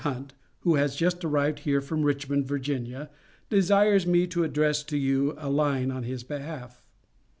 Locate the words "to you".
4.85-5.35